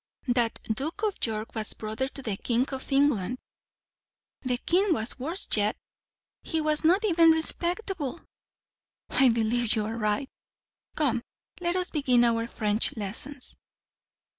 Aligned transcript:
"That 0.27 0.59
Duke 0.63 1.03
of 1.03 1.23
York 1.23 1.53
was 1.53 1.75
brother 1.75 2.07
to 2.07 2.23
the 2.23 2.35
King 2.35 2.67
of 2.69 2.91
England." 2.91 3.37
"The 4.41 4.57
King 4.57 4.93
was 4.95 5.19
worse 5.19 5.47
yet! 5.53 5.77
He 6.41 6.59
was 6.59 6.83
not 6.83 7.05
even 7.05 7.29
respectable." 7.29 8.19
"I 9.11 9.29
believe 9.29 9.75
you 9.75 9.85
are 9.85 9.95
right. 9.97 10.27
Come 10.95 11.21
let 11.59 11.75
us 11.75 11.91
begin 11.91 12.23
our 12.23 12.47
French 12.47 12.97
lessons." 12.97 13.55